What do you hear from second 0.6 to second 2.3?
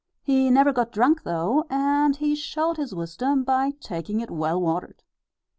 got drunk though, and